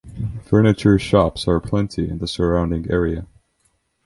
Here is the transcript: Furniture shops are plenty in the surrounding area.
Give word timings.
Furniture 0.41 0.97
shops 0.97 1.47
are 1.47 1.59
plenty 1.59 2.09
in 2.09 2.17
the 2.17 2.27
surrounding 2.27 2.89
area. 2.89 3.27